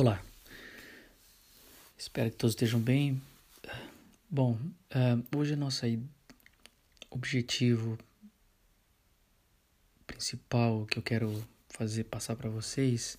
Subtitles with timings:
[0.00, 0.18] Olá,
[1.98, 3.20] espero que todos estejam bem.
[4.30, 5.84] Bom, uh, hoje nosso
[7.10, 7.98] objetivo
[10.06, 13.18] principal que eu quero fazer passar para vocês,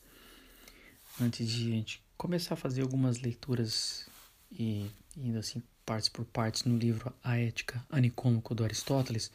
[1.21, 4.09] antes de a gente começar a fazer algumas leituras
[4.51, 9.31] e indo assim partes por partes no livro A Ética Anicômico do Aristóteles,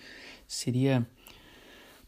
[0.49, 1.09] seria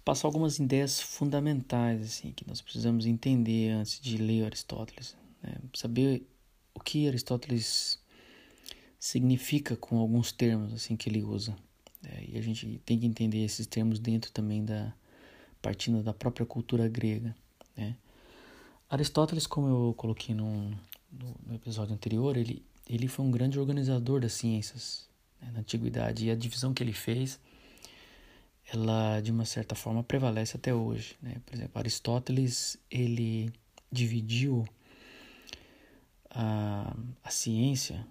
[0.05, 5.17] passar algumas ideias fundamentais assim que nós precisamos entender antes de ler Aristóteles.
[5.49, 5.57] Né?
[5.75, 6.27] Saber
[6.75, 7.99] o que Aristóteles
[8.99, 11.57] significa com alguns termos assim que ele usa.
[12.05, 14.93] É, e a gente tem que entender esses termos dentro também da
[15.61, 17.35] partindo da própria cultura grega.
[17.77, 17.97] Né?
[18.89, 20.71] Aristóteles, como eu coloquei no,
[21.11, 25.09] no, no, episódio anterior, ele, ele foi um grande organizador das ciências
[25.41, 27.41] né, na antiguidade e a divisão que ele fez
[28.73, 31.17] ela de uma certa forma prevalece até hoje.
[31.23, 31.37] Né?
[31.45, 33.51] Por exemplo, Aristóteles ele
[33.91, 34.67] dividiu
[36.31, 38.07] a, a ciência,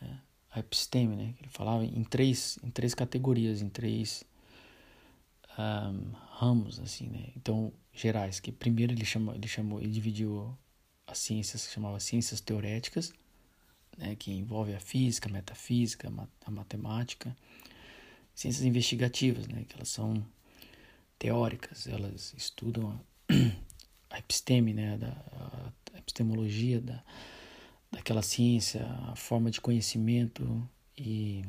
[0.00, 0.20] né?
[0.50, 1.34] a episteme, né?
[1.40, 4.24] ele falava em três, em três categorias, em três
[5.58, 7.32] um, ramos, assim, né?
[7.36, 10.56] Então, gerais, que primeiro ele chamou, ele chamou, ele dividiu
[11.06, 13.12] as ciências que chamava ciências teoréticas,
[13.96, 14.14] né?
[14.14, 16.12] Que envolve a física, a metafísica,
[16.46, 17.36] a matemática,
[18.34, 19.64] ciências investigativas, né?
[19.68, 20.24] Que elas são
[21.18, 23.34] teóricas, elas estudam a,
[24.14, 24.96] a episteme, né?
[24.96, 25.08] Da,
[25.94, 27.02] a epistemologia da
[27.90, 31.44] daquela ciência, a forma de conhecimento e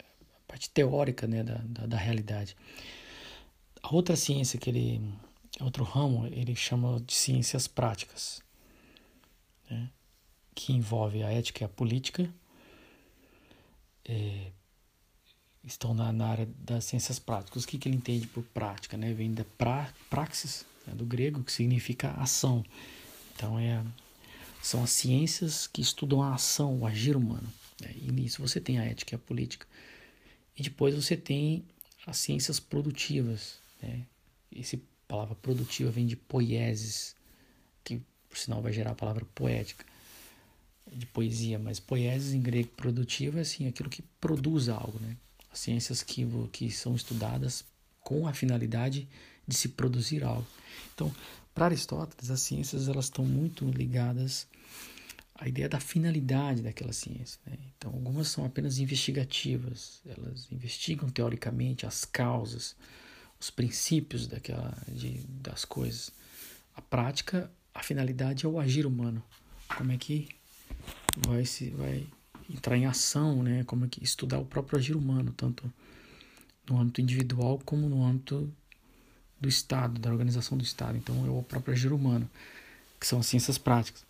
[0.00, 2.56] a parte teórica né, da, da, da realidade.
[3.82, 5.00] A outra ciência que ele,
[5.60, 8.42] outro ramo, ele chama de ciências práticas,
[9.70, 9.90] né,
[10.54, 12.32] que envolve a ética e a política,
[14.04, 14.50] é,
[15.62, 17.64] estão na, na, área das ciências práticas.
[17.64, 18.96] O que, que ele entende por prática?
[18.96, 19.12] Né?
[19.12, 22.64] Vem da pra, praxis, né, do grego, que significa ação.
[23.34, 23.84] Então, é
[24.62, 27.48] são as ciências que estudam a ação, o agir humano.
[27.80, 27.94] Né?
[28.02, 29.66] E nisso você tem a ética e a política.
[30.56, 31.64] E depois você tem
[32.06, 33.58] as ciências produtivas.
[33.82, 34.02] Né?
[34.54, 37.14] Essa palavra produtiva vem de poieses,
[37.84, 39.84] que por sinal vai gerar a palavra poética,
[40.90, 44.98] de poesia, mas poieses em grego produtiva é assim, aquilo que produz algo.
[45.00, 45.16] Né?
[45.52, 47.64] As ciências que, que são estudadas
[48.00, 49.08] com a finalidade
[49.46, 50.46] de se produzir algo.
[50.94, 51.14] Então,
[51.58, 54.46] para Aristóteles, as ciências elas estão muito ligadas
[55.34, 57.40] à ideia da finalidade daquela ciência.
[57.44, 57.58] Né?
[57.76, 62.76] Então, algumas são apenas investigativas, elas investigam teoricamente as causas,
[63.40, 66.12] os princípios daquela, de, das coisas.
[66.76, 69.20] A prática, a finalidade é o agir humano.
[69.76, 70.28] Como é que
[71.26, 72.06] vai se vai
[72.48, 73.64] entrar em ação, né?
[73.64, 75.70] Como é que estudar o próprio agir humano, tanto
[76.70, 78.48] no âmbito individual como no âmbito
[79.40, 80.96] do Estado, da organização do Estado.
[80.96, 82.28] Então, é o próprio agir humano,
[82.98, 84.04] que são as ciências práticas.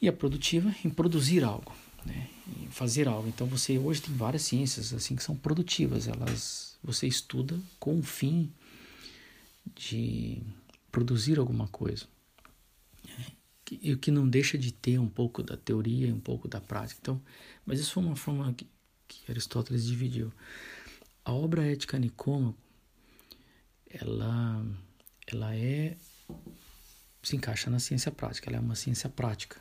[0.00, 1.72] E a produtiva em produzir algo,
[2.04, 2.28] né?
[2.60, 3.28] em fazer algo.
[3.28, 6.06] Então, você hoje tem várias ciências assim que são produtivas.
[6.06, 8.52] Elas você estuda com o fim
[9.74, 10.40] de
[10.90, 12.06] produzir alguma coisa.
[13.70, 16.60] E o que não deixa de ter um pouco da teoria e um pouco da
[16.60, 16.98] prática.
[17.02, 17.20] Então,
[17.66, 18.66] mas isso foi uma forma que,
[19.06, 20.32] que Aristóteles dividiu.
[21.22, 22.58] A obra ética Nicômaco
[23.90, 24.64] ela,
[25.26, 25.96] ela é
[27.22, 29.60] se encaixa na ciência prática, ela é uma ciência prática.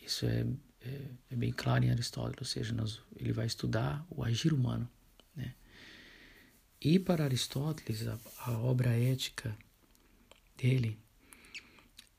[0.00, 0.46] Isso é,
[0.80, 4.88] é, é bem claro em Aristóteles, ou seja, nós, ele vai estudar o agir humano.
[5.34, 5.54] Né?
[6.80, 9.56] E para Aristóteles, a, a obra ética
[10.56, 10.98] dele,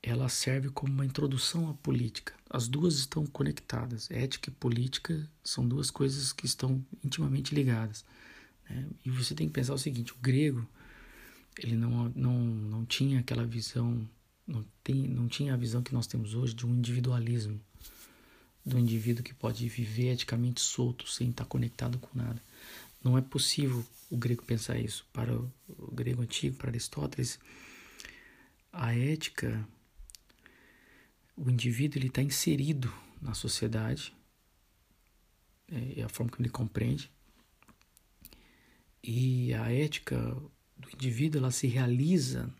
[0.02, 2.34] ela serve como uma introdução à política.
[2.48, 4.10] As duas estão conectadas.
[4.10, 8.04] Ética e política são duas coisas que estão intimamente ligadas.
[8.68, 8.86] Né?
[9.04, 10.66] E você tem que pensar o seguinte: o grego
[11.58, 14.08] ele não, não, não tinha aquela visão,
[14.46, 17.60] não, tem, não tinha a visão que nós temos hoje de um individualismo,
[18.64, 22.40] do indivíduo que pode viver eticamente solto, sem estar conectado com nada.
[23.02, 25.06] Não é possível o grego pensar isso.
[25.12, 25.50] Para o,
[25.92, 27.38] grego antigo, para Aristóteles,
[28.72, 29.66] a ética,
[31.36, 34.14] o indivíduo ele está inserido na sociedade,
[35.70, 37.10] é, é a forma que ele compreende,
[39.02, 40.36] e a ética,
[40.78, 42.52] do indivíduo ela se realiza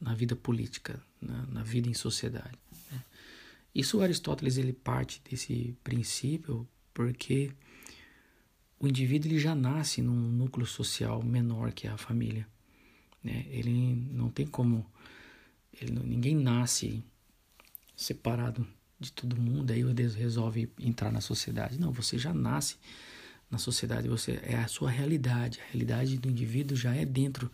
[0.00, 2.58] na vida política, na, na vida em sociedade.
[2.90, 3.02] Né?
[3.74, 7.52] Isso Aristóteles ele parte desse princípio porque
[8.78, 12.46] o indivíduo ele já nasce num núcleo social menor que a família.
[13.22, 13.46] Né?
[13.48, 14.86] Ele não tem como.
[15.80, 17.02] Ele, ninguém nasce
[17.96, 18.66] separado
[18.98, 19.82] de todo mundo, aí
[20.14, 21.78] resolve entrar na sociedade.
[21.78, 22.76] Não, você já nasce
[23.50, 25.60] na sociedade, você é a sua realidade.
[25.60, 27.50] A realidade do indivíduo já é dentro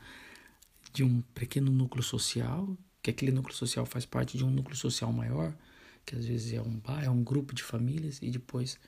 [0.92, 5.12] de um pequeno núcleo social que aquele núcleo social faz parte de um núcleo social
[5.12, 5.52] maior,
[6.06, 8.78] que às vezes é um bar, é um grupo de famílias, e depois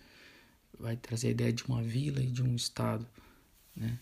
[0.78, 3.06] vai trazer a ideia de uma vila e de um estado,
[3.74, 3.98] né?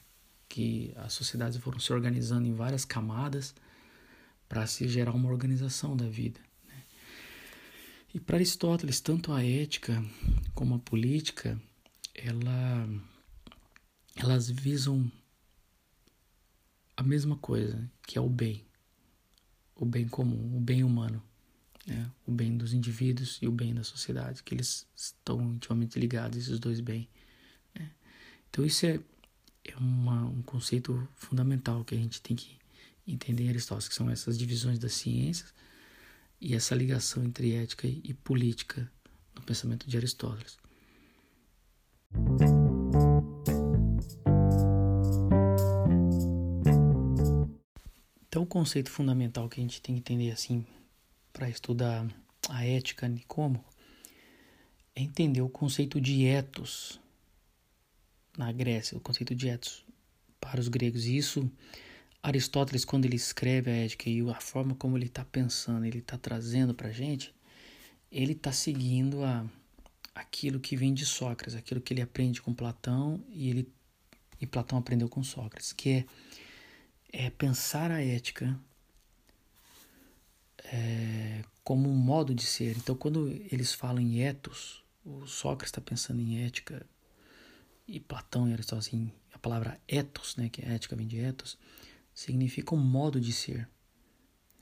[0.48, 3.55] que as sociedades foram se organizando em várias camadas
[4.46, 6.38] para se gerar uma organização da vida.
[6.69, 6.82] Né?
[8.12, 10.05] E para Aristóteles, tanto a ética
[10.55, 11.58] como a política,
[12.14, 12.88] ela,
[14.17, 15.11] elas visam
[16.97, 18.64] a mesma coisa, que é o bem,
[19.75, 21.23] o bem comum, o bem humano,
[21.87, 22.11] né?
[22.26, 26.59] o bem dos indivíduos e o bem da sociedade, que eles estão intimamente ligados, esses
[26.59, 27.09] dois bens.
[27.75, 27.91] Né?
[28.50, 29.00] Então isso é,
[29.65, 32.58] é uma, um conceito fundamental que a gente tem que
[33.06, 35.53] entender em Aristóteles, que são essas divisões das ciências
[36.41, 38.91] e essa ligação entre ética e política
[39.35, 40.62] no pensamento de Aristóteles.
[48.29, 50.64] Então, o conceito fundamental que a gente tem que entender assim
[51.32, 52.06] para estudar
[52.49, 53.62] a ética como
[54.94, 57.00] é entender o conceito de ethos
[58.37, 59.85] na Grécia, o conceito de ethos
[60.41, 61.05] para os gregos.
[61.05, 61.50] Isso,
[62.23, 66.19] Aristóteles, quando ele escreve a ética e a forma como ele está pensando, ele está
[66.19, 67.35] trazendo para a gente,
[68.11, 69.47] ele está seguindo a,
[70.14, 73.73] aquilo que vem de Sócrates, aquilo que ele aprende com Platão e, ele,
[74.41, 76.06] e Platão aprendeu com Sócrates, que é
[77.12, 78.59] é pensar a ética
[80.64, 82.76] é, como um modo de ser.
[82.79, 86.87] Então, quando eles falam em ethos, o Sócrates está pensando em ética
[87.87, 91.58] e Platão e Aristóteles, a palavra ethos, né, que é ética vem de ethos,
[92.15, 93.69] significa um modo de ser,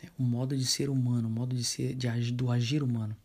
[0.02, 3.16] né, um modo de ser humano, um modo de ser de do agir humano.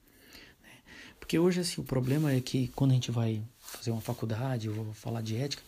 [1.26, 4.94] Porque hoje assim, o problema é que quando a gente vai fazer uma faculdade, ou
[4.94, 5.64] falar de ética,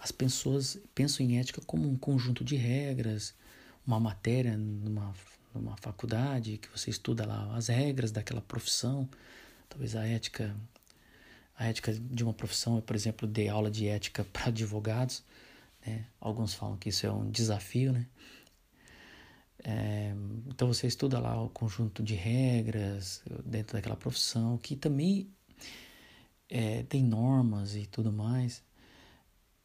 [0.00, 3.34] as pessoas pensam em ética como um conjunto de regras,
[3.84, 5.12] uma matéria numa,
[5.52, 9.08] numa faculdade que você estuda lá as regras daquela profissão.
[9.68, 10.54] Talvez a ética
[11.58, 15.24] a ética de uma profissão, por exemplo, dê aula de ética para advogados.
[15.84, 16.04] Né?
[16.20, 18.06] Alguns falam que isso é um desafio, né?
[19.62, 20.14] É,
[20.46, 25.28] então você estuda lá o conjunto de regras dentro daquela profissão que também
[26.48, 28.62] é, tem normas e tudo mais.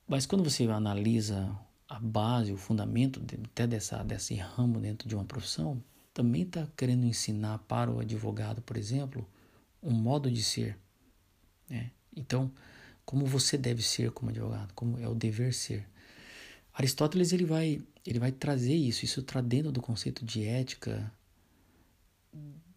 [0.08, 1.56] Mas quando você analisa
[1.88, 5.84] a base, o fundamento de, até dessa, desse ramo dentro de uma profissão,
[6.14, 9.28] também está querendo ensinar para o advogado, por exemplo,
[9.82, 10.78] um modo de ser.
[11.70, 11.92] Né?
[12.16, 12.52] Então,
[13.06, 15.88] como você deve ser como advogado, como é o dever ser.
[16.80, 21.12] Aristóteles ele vai, ele vai trazer isso, isso está dentro do conceito de ética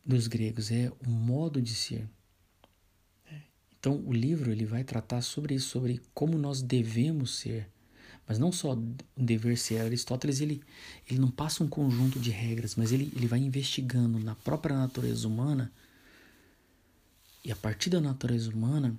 [0.05, 2.11] dos gregos, é um modo de ser.
[3.79, 7.71] Então, o livro ele vai tratar sobre isso, sobre como nós devemos ser,
[8.27, 9.81] mas não só um dever ser.
[9.81, 10.61] Aristóteles ele,
[11.09, 15.29] ele não passa um conjunto de regras, mas ele, ele vai investigando na própria natureza
[15.29, 15.71] humana
[17.45, 18.99] e a partir da natureza humana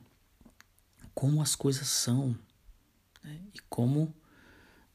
[1.14, 2.34] como as coisas são
[3.22, 3.38] né?
[3.54, 4.14] e como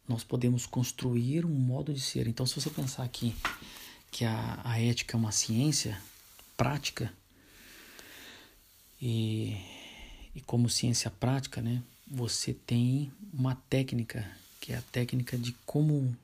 [0.08, 2.26] nós podemos construir um modo de ser.
[2.26, 3.34] Então, se você pensar aqui
[4.10, 6.00] que a, a ética é uma ciência
[6.56, 7.12] prática
[9.00, 9.56] e
[10.38, 14.24] e como ciência prática, né, você tem uma técnica,
[14.60, 16.16] que é a técnica de como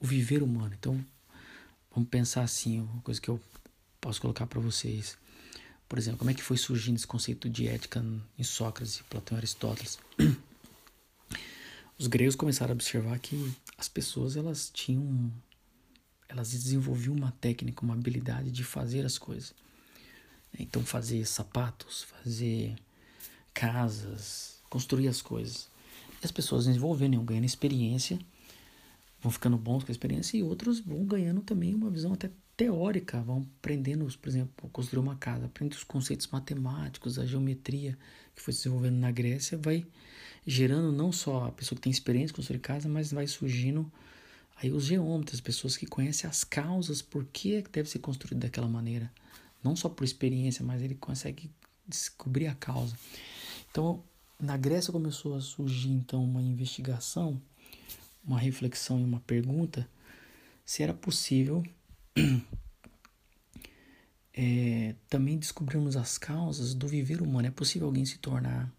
[0.00, 0.74] o viver humano.
[0.78, 1.04] Então,
[1.94, 3.38] vamos pensar assim, uma coisa que eu
[4.00, 5.18] posso colocar para vocês.
[5.86, 8.02] Por exemplo, como é que foi surgindo esse conceito de ética
[8.38, 9.98] em Sócrates, Platão e Aristóteles?
[12.00, 15.30] Os gregos começaram a observar que as pessoas elas tinham
[16.26, 19.52] elas desenvolviam uma técnica, uma habilidade de fazer as coisas.
[20.58, 22.74] Então fazer sapatos, fazer
[23.52, 25.68] casas, construir as coisas.
[26.22, 28.18] E as pessoas desenvolvendo, iam ganhando experiência,
[29.20, 32.30] vão ficando bons com a experiência e outros vão ganhando também uma visão até
[32.60, 37.96] teórica, vão aprendendo, por exemplo, construir uma casa, aprendendo os conceitos matemáticos, a geometria
[38.36, 39.86] que foi se desenvolvendo na Grécia, vai
[40.46, 43.90] gerando não só a pessoa que tem experiência em construir casa, mas vai surgindo
[44.56, 48.40] aí os geômetras, as pessoas que conhecem as causas, por que é deve ser construído
[48.40, 49.10] daquela maneira.
[49.64, 51.50] Não só por experiência, mas ele consegue
[51.88, 52.94] descobrir a causa.
[53.70, 54.04] Então,
[54.38, 57.40] na Grécia começou a surgir então uma investigação,
[58.22, 59.88] uma reflexão e uma pergunta
[60.62, 61.64] se era possível
[64.32, 67.48] é, também descobrirmos as causas do viver humano.
[67.48, 68.72] É possível alguém se tornar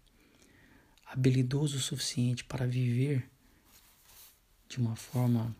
[1.06, 3.28] habilidoso o suficiente para viver
[4.68, 5.54] de uma forma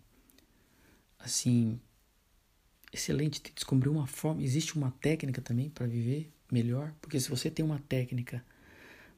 [1.19, 1.79] assim
[2.93, 7.65] excelente, descobrir uma forma, existe uma técnica também para viver melhor, porque se você tem
[7.65, 8.45] uma técnica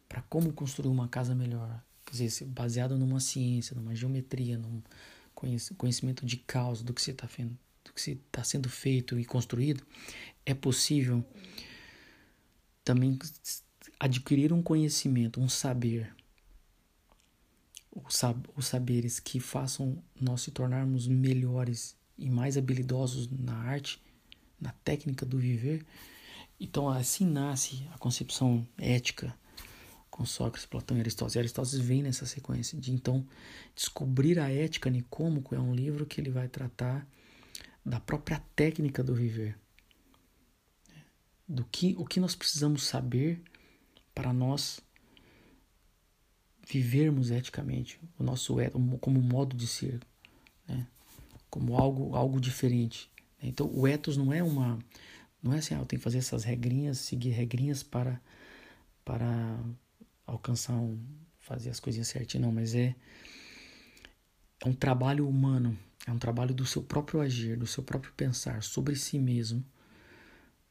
[0.08, 4.80] para como construir uma casa melhor, quer dizer, baseado numa ciência, numa geometria, num
[5.76, 7.26] conhecimento de causa do que você está
[7.84, 9.84] do que está sendo feito e construído,
[10.44, 11.24] é possível
[12.84, 13.18] também
[13.98, 16.14] adquirir um conhecimento, um saber,
[18.56, 24.02] os saberes que façam nós se tornarmos melhores e mais habilidosos na arte,
[24.60, 25.84] na técnica do viver.
[26.58, 29.36] Então, assim nasce a concepção ética
[30.10, 31.34] com Sócrates, Platão e Aristóteles.
[31.34, 33.26] E Aristóteles vem nessa sequência de então
[33.74, 37.06] descobrir a ética Nicômaco é um livro que ele vai tratar
[37.84, 39.58] da própria técnica do viver.
[41.46, 43.42] Do que o que nós precisamos saber
[44.14, 44.80] para nós
[46.66, 48.56] vivermos eticamente o nosso
[49.00, 50.00] como modo de ser,
[50.66, 50.86] né?
[51.50, 53.10] como algo algo diferente.
[53.42, 54.78] Então o ethos não é uma
[55.42, 58.18] não é assim, ah, eu tenho que fazer essas regrinhas, seguir regrinhas para
[59.04, 59.58] para
[60.26, 60.98] alcançar um
[61.38, 62.96] fazer as coisinhas certinho, não, mas é
[64.60, 65.76] é um trabalho humano,
[66.06, 69.64] é um trabalho do seu próprio agir, do seu próprio pensar sobre si mesmo,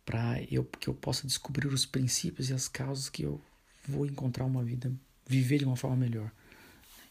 [0.06, 3.42] para eu que eu possa descobrir os princípios e as causas que eu
[3.88, 4.94] vou encontrar uma vida
[5.28, 6.32] viver de uma forma melhor.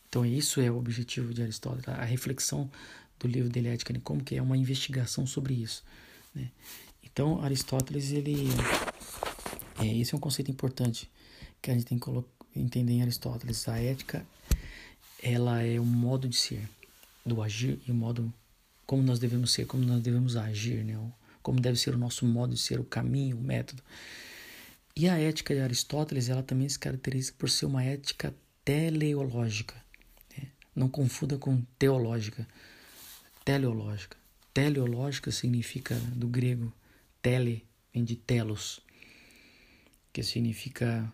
[0.08, 2.70] Então isso é o objetivo de Aristóteles, a reflexão
[3.18, 5.82] do livro dele Ética como que é uma investigação sobre isso.
[6.34, 6.50] Né?
[7.02, 8.48] Então Aristóteles ele
[9.80, 11.10] é, esse é um conceito importante
[11.60, 12.10] que a gente tem que
[12.54, 13.66] entender em Aristóteles.
[13.68, 14.26] A ética
[15.22, 16.68] ela é o modo de ser,
[17.24, 18.32] do agir e o modo
[18.86, 20.98] como nós devemos ser, como nós devemos agir, né?
[21.42, 23.82] como deve ser o nosso modo de ser, o caminho, o método.
[24.94, 29.74] E a ética de Aristóteles, ela também se caracteriza por ser uma ética teleológica.
[30.36, 30.48] Né?
[30.74, 32.46] Não confunda com teológica.
[33.44, 34.16] Teleológica.
[34.52, 36.72] Teleológica significa, do grego,
[37.22, 38.80] tele, vem de telos,
[40.12, 41.10] que significa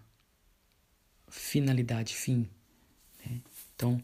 [1.28, 2.48] finalidade, fim.
[3.24, 3.40] Né?
[3.74, 4.02] Então,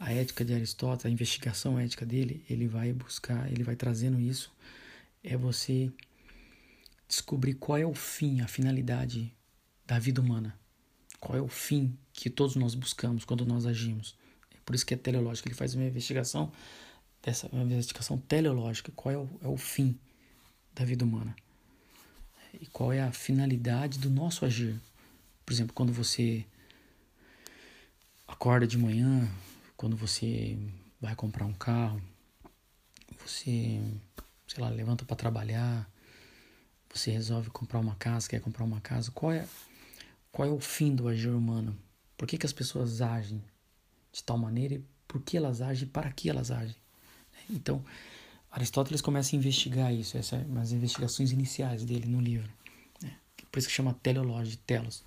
[0.00, 4.50] a ética de Aristóteles, a investigação ética dele, ele vai buscar, ele vai trazendo isso,
[5.22, 5.92] é você
[7.06, 9.30] descobrir qual é o fim, a finalidade
[9.86, 10.58] da vida humana.
[11.20, 14.16] Qual é o fim que todos nós buscamos quando nós agimos.
[14.50, 15.48] É por isso que é teleológico.
[15.48, 16.50] Ele faz uma investigação,
[17.22, 18.92] dessa, uma investigação teleológica.
[18.96, 19.98] Qual é o, é o fim
[20.74, 21.36] da vida humana?
[22.58, 24.80] E qual é a finalidade do nosso agir?
[25.44, 26.44] Por exemplo, quando você
[28.26, 29.28] acorda de manhã,
[29.80, 30.58] quando você
[31.00, 32.02] vai comprar um carro,
[33.24, 33.80] você,
[34.46, 35.90] sei lá, levanta para trabalhar,
[36.92, 39.48] você resolve comprar uma casa, quer comprar uma casa, qual é,
[40.30, 41.74] qual é o fim do agir humano?
[42.14, 43.42] Por que, que as pessoas agem
[44.12, 46.76] de tal maneira e por que elas agem e para que elas agem?
[47.48, 47.82] Então,
[48.50, 52.52] Aristóteles começa a investigar isso, essas são as investigações iniciais dele no livro.
[53.02, 53.16] Né?
[53.50, 55.02] Por isso que chama teleologia, telos.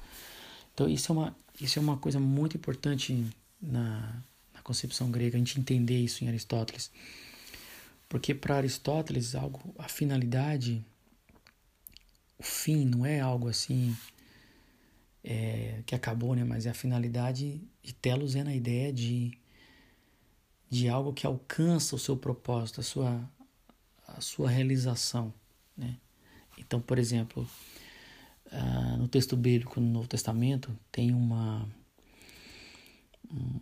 [0.74, 3.30] Então, isso é uma, isso é uma coisa muito importante
[3.62, 4.20] na
[4.64, 6.92] concepção grega, a gente entender isso em Aristóteles.
[8.10, 10.84] Porque para Aristóteles, algo, a finalidade
[12.44, 13.96] o fim não é algo assim
[15.24, 16.44] é, que acabou, né?
[16.44, 19.32] Mas é a finalidade de Telos é na ideia de,
[20.70, 23.32] de algo que alcança o seu propósito, a sua,
[24.08, 25.34] a sua realização,
[25.78, 25.98] né?
[26.58, 27.48] Então, por exemplo,
[28.48, 31.66] uh, no texto bíblico no Novo Testamento tem uma,
[33.30, 33.62] uma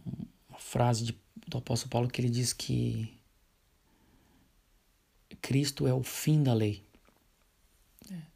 [0.62, 3.12] frase de, do apóstolo Paulo que ele diz que
[5.42, 6.84] Cristo é o fim da lei.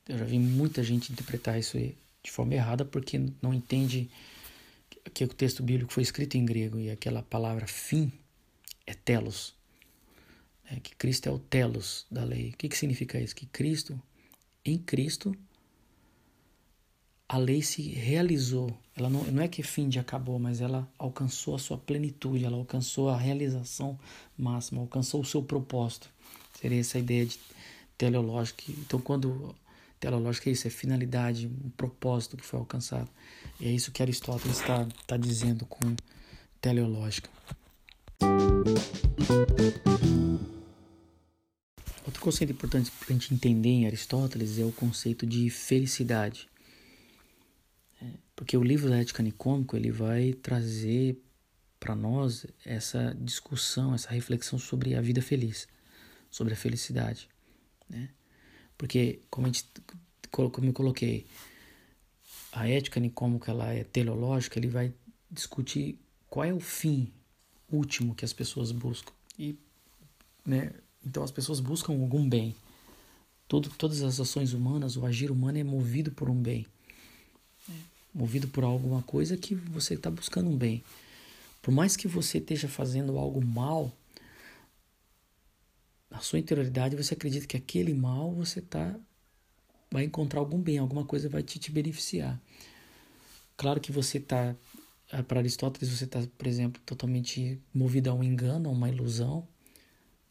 [0.08, 4.10] Eu já vi muita gente interpretar isso de forma errada porque não entende
[5.13, 8.12] que o texto bíblico foi escrito em grego e aquela palavra fim
[8.86, 9.53] é telos.
[10.70, 12.50] É, que Cristo é o telos da lei.
[12.50, 13.36] O que, que significa isso?
[13.36, 14.00] Que Cristo,
[14.63, 15.36] em Cristo,
[17.27, 18.75] a lei se realizou.
[18.96, 22.58] Ela não, não é que fim de acabou, mas ela alcançou a sua plenitude, ela
[22.58, 24.00] alcançou a realização
[24.38, 26.10] máxima, alcançou o seu propósito.
[26.60, 27.38] Seria essa ideia de
[27.98, 28.63] teleológica.
[28.70, 29.55] Então, quando
[30.00, 33.10] Teleológica é isso, é finalidade, um propósito que foi alcançado.
[33.60, 35.96] E é isso que Aristóteles está tá dizendo com
[36.62, 37.29] teleológica.
[42.05, 46.48] Outro conceito importante para a gente entender em Aristóteles é o conceito de felicidade.
[48.36, 51.18] Porque o livro da Ética Nicômico ele vai trazer
[51.80, 55.68] para nós essa discussão, essa reflexão sobre a vida feliz,
[56.30, 57.30] sobre a felicidade.
[57.89, 58.10] Né?
[58.77, 59.65] Porque, como, a gente,
[60.32, 61.25] como eu coloquei,
[62.51, 64.94] a ética, que ela é teleológica, ele vai
[65.30, 66.00] discutir
[66.30, 67.12] qual é o fim
[67.72, 69.13] último que as pessoas buscam.
[69.38, 69.58] E,
[70.46, 70.72] né,
[71.06, 72.56] então as pessoas buscam algum bem.
[73.48, 76.65] Todo, todas as ações humanas, o agir humano é movido por um bem.
[77.70, 77.95] É.
[78.15, 80.81] Movido por alguma coisa que você está buscando um bem.
[81.62, 83.91] Por mais que você esteja fazendo algo mal,
[86.10, 88.95] na sua interioridade você acredita que aquele mal você tá
[89.91, 92.39] vai encontrar algum bem, alguma coisa vai te, te beneficiar.
[93.57, 94.55] Claro que você está
[95.12, 99.48] ah, para Aristóteles você está, por exemplo, totalmente movido a um engano, a uma ilusão,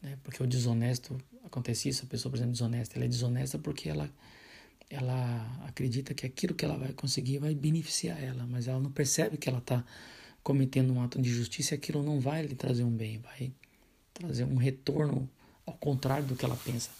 [0.01, 0.17] né?
[0.23, 4.09] Porque o desonesto acontece isso, a pessoa, por exemplo, desonesta, ela é desonesta porque ela
[4.89, 9.37] ela acredita que aquilo que ela vai conseguir vai beneficiar ela, mas ela não percebe
[9.37, 9.83] que ela está
[10.43, 13.51] cometendo um ato de justiça e aquilo não vai lhe trazer um bem, vai
[14.13, 15.29] trazer um retorno
[15.65, 16.91] ao contrário do que ela pensa,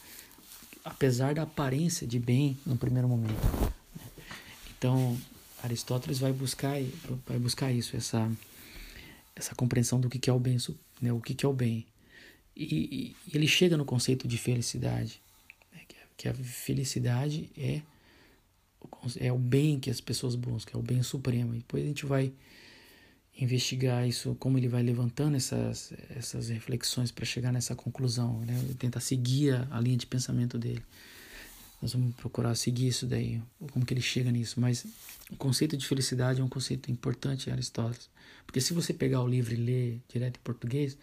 [0.84, 3.40] apesar da aparência de bem no primeiro momento.
[3.96, 4.08] Né?
[4.78, 5.18] Então,
[5.64, 6.76] Aristóteles vai buscar,
[7.26, 8.32] vai buscar isso, essa,
[9.36, 10.58] essa compreensão do que é o bem,
[11.00, 11.14] né?
[11.14, 11.86] o que é o bem.
[12.56, 15.22] E, e ele chega no conceito de felicidade?
[16.18, 17.82] Que a felicidade é,
[19.20, 21.54] é o bem que as pessoas buscam, é o bem supremo.
[21.54, 22.34] E depois a gente vai
[23.38, 28.54] investigar isso, como ele vai levantando essas, essas reflexões para chegar nessa conclusão, né?
[28.80, 30.82] tentar seguir a, a, linha de pensamento dele.
[31.82, 33.42] Nós vamos procurar seguir isso daí,
[33.72, 34.60] como que ele chega nisso.
[34.60, 34.86] Mas
[35.30, 38.10] o conceito de felicidade é um conceito importante em Aristóteles,
[38.46, 40.98] porque se você pegar o livro e ler direto em português,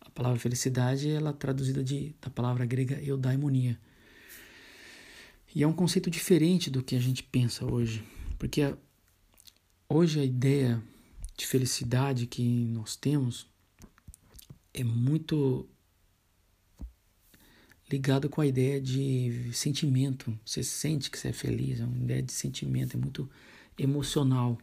[0.00, 3.78] a palavra felicidade ela é traduzida de, da palavra grega eudaimonia.
[5.56, 8.04] E é um conceito diferente do que a gente pensa hoje,
[8.38, 8.76] porque a,
[9.88, 10.82] hoje a ideia
[11.34, 13.46] de felicidade que nós temos
[14.74, 15.66] é muito
[17.90, 20.38] ligado com a ideia de sentimento.
[20.44, 23.26] Você sente que você é feliz, é uma ideia de sentimento, é muito
[23.78, 24.58] emocional.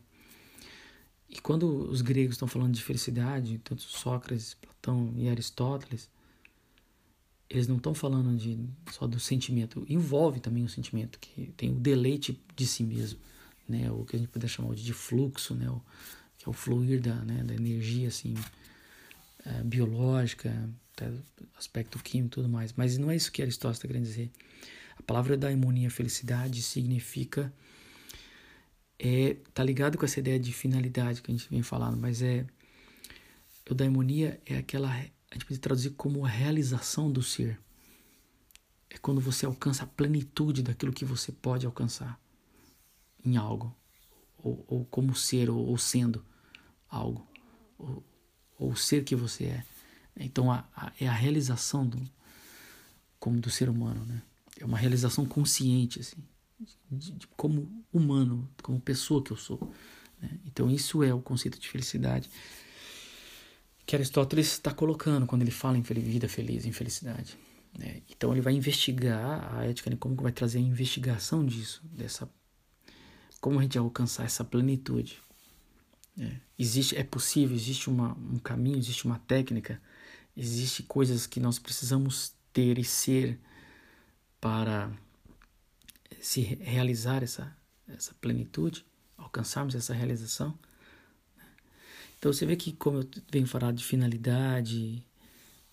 [1.28, 6.08] E quando os gregos estão falando de felicidade, tanto Sócrates, Platão e Aristóteles,
[7.54, 8.58] eles não estão falando de,
[8.92, 13.20] só do sentimento, envolve também o sentimento, que tem o deleite de si mesmo,
[13.70, 13.92] né?
[13.92, 15.70] o que a gente poderia chamar de fluxo, né?
[15.70, 15.80] o,
[16.36, 18.34] que é o fluir da, né, da energia assim,
[19.46, 20.68] é, biológica,
[21.56, 22.74] aspecto químico e tudo mais.
[22.74, 24.32] Mas não é isso que Aristóteles está querendo dizer.
[24.98, 27.54] A palavra da imunia felicidade significa
[28.98, 32.46] é tá ligado com essa ideia de finalidade que a gente vem falando, mas é
[33.66, 34.90] eudaimonia é aquela
[35.34, 37.60] a gente pode traduzir como realização do ser.
[38.88, 42.22] É quando você alcança a plenitude daquilo que você pode alcançar
[43.26, 43.76] em algo,
[44.38, 46.24] ou, ou como ser, ou, ou sendo
[46.88, 47.28] algo,
[47.80, 48.04] ou,
[48.60, 49.64] ou ser que você é.
[50.16, 52.00] Então a, a, é a realização do,
[53.20, 54.22] como do ser humano, né?
[54.60, 56.24] É uma realização consciente, assim,
[56.92, 59.74] de, de, como humano, como pessoa que eu sou.
[60.22, 60.40] Né?
[60.46, 62.30] Então isso é o conceito de felicidade
[63.86, 67.38] que Aristóteles está colocando quando ele fala em vida feliz, em felicidade.
[67.78, 68.02] Né?
[68.10, 69.98] Então ele vai investigar a ética, né?
[70.00, 72.30] como vai trazer a investigação disso, dessa
[73.42, 75.22] como a gente alcançar essa plenitude.
[76.18, 79.82] É, existe, é possível, existe uma, um caminho, existe uma técnica,
[80.38, 83.38] existe coisas que nós precisamos ter e ser
[84.40, 84.90] para
[86.22, 87.54] se realizar essa,
[87.86, 88.86] essa plenitude,
[89.18, 90.58] alcançarmos essa realização.
[92.24, 95.06] Então você vê que, como eu venho falar de finalidade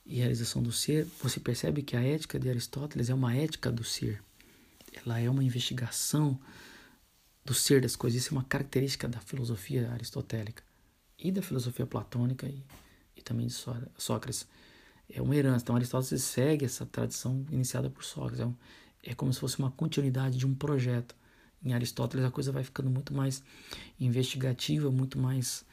[0.05, 3.85] e realização do ser, você percebe que a ética de Aristóteles é uma ética do
[3.85, 4.21] ser.
[4.93, 6.37] Ela é uma investigação
[7.45, 8.21] do ser das coisas.
[8.21, 10.65] Isso é uma característica da filosofia aristotélica
[11.17, 12.61] e da filosofia platônica e,
[13.17, 13.55] e também de
[13.97, 14.49] Sócrates.
[15.09, 15.63] É uma herança.
[15.63, 18.41] Então, Aristóteles segue essa tradição iniciada por Sócrates.
[18.41, 18.57] É, um,
[19.05, 21.15] é como se fosse uma continuidade de um projeto.
[21.65, 23.41] Em Aristóteles, a coisa vai ficando muito mais
[24.01, 25.65] investigativa, muito mais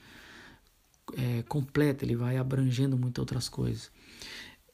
[1.16, 2.04] é, completa.
[2.04, 3.92] Ele vai abrangendo muitas outras coisas.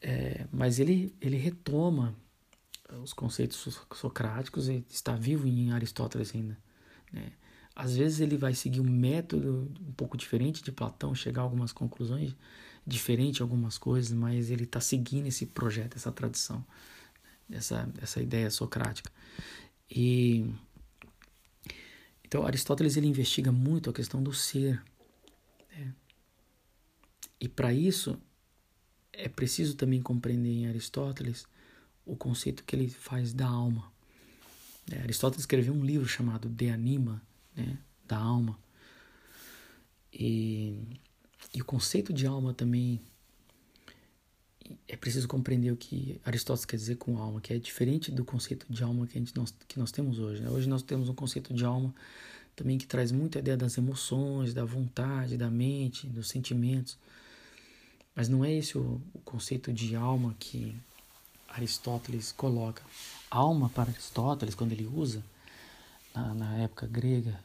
[0.02, 2.16] É, mas ele, ele retoma
[3.02, 6.58] os conceitos socráticos e está vivo em Aristóteles ainda.
[7.12, 7.32] Né?
[7.76, 11.72] Às vezes ele vai seguir um método um pouco diferente de Platão, chegar a algumas
[11.72, 12.36] conclusões
[12.86, 16.64] diferentes, algumas coisas, mas ele está seguindo esse projeto, essa tradição,
[17.50, 19.12] essa, essa ideia socrática.
[19.90, 20.46] E
[22.26, 24.82] então Aristóteles ele investiga muito a questão do ser.
[27.44, 28.18] E para isso
[29.12, 31.46] é preciso também compreender em Aristóteles
[32.06, 33.92] o conceito que ele faz da alma.
[34.90, 37.22] É, Aristóteles escreveu um livro chamado De Anima,
[37.54, 37.78] né,
[38.08, 38.58] da alma.
[40.14, 40.80] E,
[41.54, 43.02] e o conceito de alma também
[44.88, 48.66] é preciso compreender o que Aristóteles quer dizer com alma, que é diferente do conceito
[48.70, 50.42] de alma que, a gente, nós, que nós temos hoje.
[50.42, 50.50] Né?
[50.50, 51.94] Hoje nós temos um conceito de alma
[52.56, 56.98] também que traz muita ideia das emoções, da vontade, da mente, dos sentimentos.
[58.16, 60.76] Mas não é esse o, o conceito de alma que
[61.48, 62.84] Aristóteles coloca
[63.34, 65.24] alma para Aristóteles, quando ele usa
[66.14, 67.40] na, na época grega,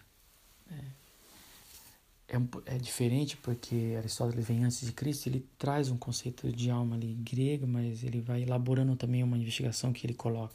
[0.70, 6.70] é, é, é diferente porque Aristóteles vem antes de Cristo, ele traz um conceito de
[6.70, 10.54] alma ali grego, mas ele vai elaborando também uma investigação que ele coloca.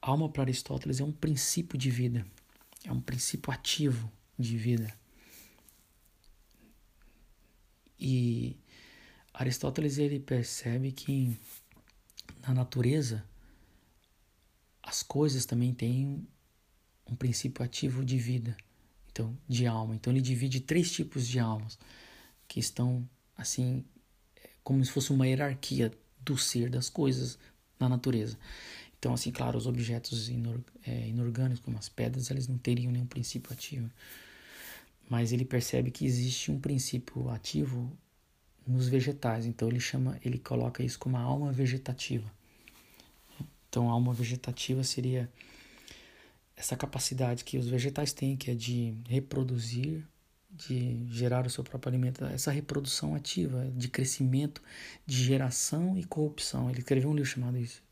[0.00, 2.24] Alma para Aristóteles é um princípio de vida,
[2.84, 4.94] é um princípio ativo de vida.
[7.98, 8.56] E
[9.32, 11.36] Aristóteles ele percebe que
[12.46, 13.24] na natureza
[14.82, 16.26] as coisas também têm
[17.06, 18.56] um princípio ativo de vida,
[19.10, 19.94] então de alma.
[19.94, 21.78] Então ele divide três tipos de almas
[22.46, 23.84] que estão assim
[24.62, 25.90] como se fosse uma hierarquia
[26.20, 27.38] do ser das coisas
[27.80, 28.38] na natureza.
[28.98, 30.28] Então assim, claro, os objetos
[30.86, 33.90] é, inorgânicos como as pedras, eles não teriam nenhum princípio ativo.
[35.08, 37.90] Mas ele percebe que existe um princípio ativo
[38.66, 39.46] nos vegetais.
[39.46, 42.30] Então ele chama, ele coloca isso como a alma vegetativa.
[43.68, 45.30] Então a alma vegetativa seria
[46.56, 50.04] essa capacidade que os vegetais têm, que é de reproduzir,
[50.50, 54.62] de gerar o seu próprio alimento, essa reprodução ativa, de crescimento,
[55.06, 56.68] de geração e corrupção.
[56.68, 57.82] Ele escreveu um livro chamado isso.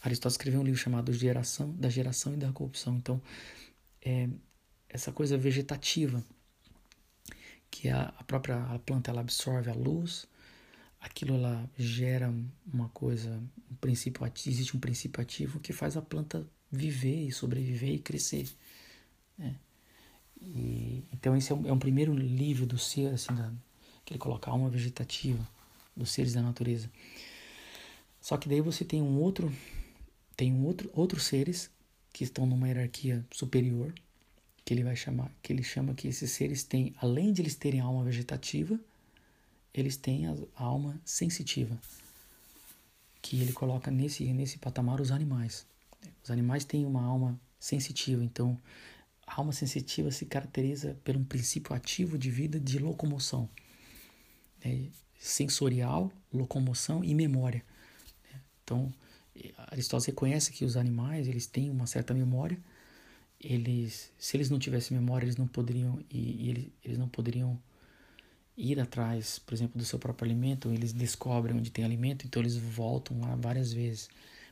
[0.00, 2.96] Aristóteles escreveu um livro chamado Geração, da Geração e da Corrupção.
[2.96, 3.20] Então,
[4.00, 4.28] é,
[4.88, 6.22] essa coisa vegetativa
[7.76, 10.26] que a, a própria a planta ela absorve a luz,
[10.98, 12.32] aquilo ela gera
[12.72, 13.38] uma coisa,
[13.70, 17.98] um princípio ativo, existe um princípio ativo que faz a planta viver e sobreviver e
[17.98, 18.48] crescer.
[19.36, 19.54] Né?
[20.40, 23.52] E, então esse é um, é um, primeiro livro do ser, assim, da,
[24.06, 25.46] que ele coloca a alma vegetativa
[25.94, 26.90] dos seres da natureza.
[28.22, 29.52] Só que daí você tem um outro,
[30.34, 31.70] tem um outro, outros seres
[32.10, 33.92] que estão numa hierarquia superior,
[34.66, 37.78] que ele vai chamar, que ele chama que esses seres têm, além de eles terem
[37.78, 38.78] alma vegetativa,
[39.72, 41.80] eles têm a, alma sensitiva,
[43.22, 45.64] que ele coloca nesse nesse patamar os animais.
[46.20, 48.58] Os animais têm uma alma sensitiva, então
[49.24, 53.48] a alma sensitiva se caracteriza por um princípio ativo de vida de locomoção,
[54.64, 54.88] né?
[55.16, 57.64] sensorial, locomoção e memória.
[58.32, 58.40] Né?
[58.64, 58.92] Então
[59.68, 62.58] Aristóteles reconhece que os animais eles têm uma certa memória
[63.40, 67.60] eles, se eles não tivessem memória, eles não poderiam e, e eles, eles não poderiam
[68.56, 70.70] ir atrás, por exemplo, do seu próprio alimento.
[70.70, 74.08] Eles descobrem onde tem alimento, então eles voltam lá várias vezes,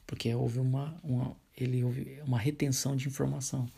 [0.06, 3.68] porque houve uma, uma ele houve uma retenção de informação.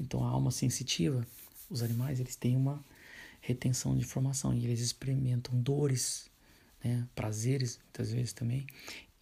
[0.00, 1.26] Então a alma sensitiva,
[1.70, 2.82] os animais, eles têm uma
[3.40, 6.30] retenção de informação e eles experimentam dores,
[6.82, 8.66] né, prazeres muitas vezes também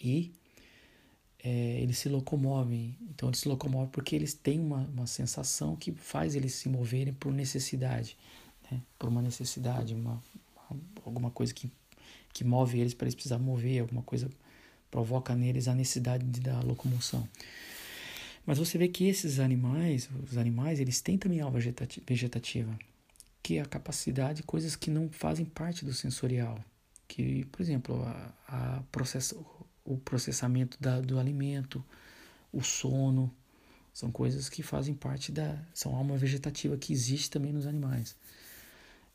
[0.01, 0.33] e
[1.47, 2.97] é, eles se locomovem.
[3.09, 7.15] Então, eles se locomovem porque eles têm uma, uma sensação que faz eles se moverem
[7.15, 8.17] por necessidade,
[8.69, 8.83] né?
[8.99, 10.21] por uma necessidade, uma,
[10.69, 11.71] uma, alguma coisa que,
[12.33, 14.29] que move eles para eles precisar mover, alguma coisa
[14.91, 17.29] provoca neles a necessidade da locomoção.
[18.45, 22.77] Mas você vê que esses animais, os animais, eles têm também alma vegetativa,
[23.41, 26.59] que é a capacidade de coisas que não fazem parte do sensorial.
[27.07, 29.45] Que, por exemplo, a, a processo,
[29.87, 31.83] o processamento da, do alimento,
[32.53, 33.33] o sono,
[33.95, 35.59] são coisas que fazem parte da.
[35.73, 38.15] são alma vegetativa que existe também nos animais.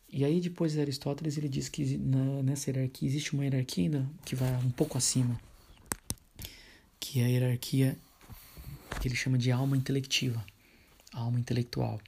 [0.09, 4.09] E aí, depois de Aristóteles, ele diz que na, nessa hierarquia existe uma hierarquia ainda
[4.25, 5.39] que vai um pouco acima,
[6.99, 7.97] que é a hierarquia
[8.99, 10.43] que ele chama de alma intelectiva,
[11.13, 12.01] alma intelectual.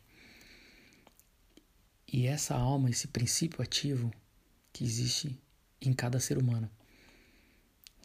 [2.11, 4.11] E essa alma, esse princípio ativo
[4.71, 5.39] que existe
[5.81, 6.69] em cada ser humano.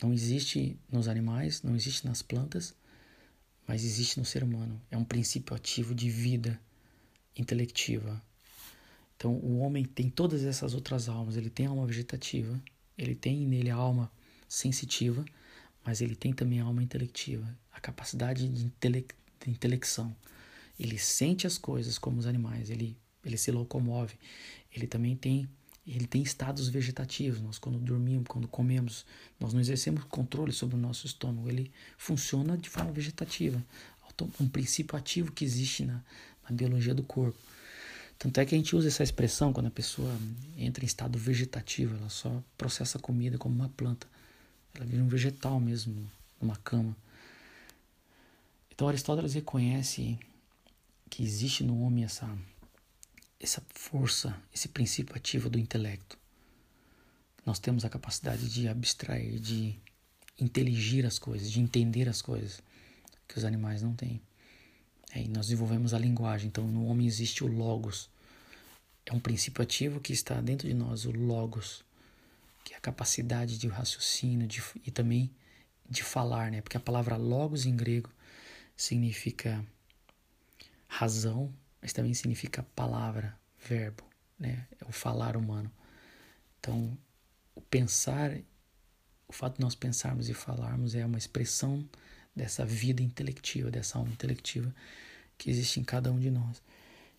[0.02, 2.74] Não existe nos animais, não existe nas plantas,
[3.66, 4.80] mas existe no ser humano.
[4.90, 6.60] É um princípio ativo de vida
[7.36, 8.22] intelectiva.
[9.16, 11.36] Então, o homem tem todas essas outras almas.
[11.36, 12.60] Ele tem alma vegetativa,
[12.96, 14.10] ele tem nele a alma
[14.48, 15.24] sensitiva,
[15.84, 19.06] mas ele tem também a alma intelectiva, a capacidade de, intele
[19.44, 20.14] de intelecção.
[20.78, 24.16] Ele sente as coisas como os animais, ele, ele se locomove.
[24.72, 25.48] Ele também tem
[25.94, 27.40] ele tem estados vegetativos.
[27.40, 29.06] Nós, quando dormimos, quando comemos,
[29.40, 31.48] nós não exercemos controle sobre o nosso estômago.
[31.48, 33.62] Ele funciona de forma vegetativa,
[34.40, 36.02] um princípio ativo que existe na,
[36.48, 37.38] na biologia do corpo.
[38.18, 40.12] Tanto é que a gente usa essa expressão quando a pessoa
[40.56, 44.08] entra em estado vegetativo, ela só processa comida como uma planta.
[44.74, 46.96] Ela vira um vegetal mesmo, numa cama.
[48.74, 50.18] Então Aristóteles reconhece
[51.08, 52.28] que existe no homem essa
[53.40, 56.18] essa força, esse princípio ativo do intelecto.
[57.46, 59.78] Nós temos a capacidade de abstrair, de
[60.38, 62.60] inteligir as coisas, de entender as coisas
[63.26, 64.20] que os animais não têm.
[65.14, 66.48] É, e nós desenvolvemos a linguagem.
[66.48, 68.10] Então, no homem existe o logos.
[69.06, 71.82] É um princípio ativo que está dentro de nós, o logos,
[72.64, 75.30] que é a capacidade de raciocínio de, e também
[75.88, 76.60] de falar, né?
[76.60, 78.10] Porque a palavra logos em grego
[78.76, 79.64] significa
[80.86, 84.04] razão, mas também significa palavra, verbo.
[84.38, 84.66] né?
[84.80, 85.70] É o falar humano.
[86.58, 86.96] Então,
[87.54, 88.36] o pensar,
[89.26, 91.88] o fato de nós pensarmos e falarmos é uma expressão
[92.34, 94.74] dessa vida intelectiva, dessa alma intelectiva
[95.36, 96.62] que existe em cada um de nós.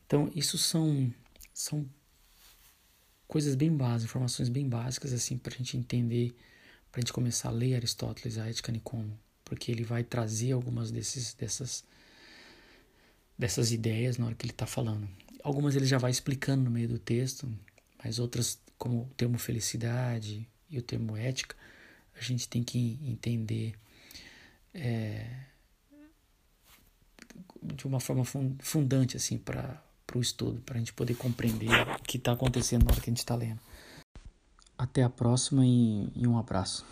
[0.06, 1.13] Então, isso são,
[1.54, 1.88] são
[3.28, 6.36] coisas bem básicas, informações bem básicas, assim, para a gente entender,
[6.91, 10.91] para a gente começar a ler Aristóteles, a Ética Nicomo, porque ele vai trazer algumas
[10.91, 11.86] desses, dessas,
[13.39, 15.08] dessas ideias na hora que ele está falando.
[15.41, 17.49] Algumas ele já vai explicando no meio do texto,
[18.04, 21.56] mas outras, como o termo felicidade e o termo ética,
[22.13, 23.73] a gente tem que entender
[24.73, 25.25] é,
[27.62, 28.23] de uma forma
[28.60, 29.82] fundante assim para
[30.13, 33.12] o estudo, para a gente poder compreender o que está acontecendo na hora que a
[33.12, 33.62] gente está lendo.
[34.78, 36.86] Até a próxima e, e um abraço.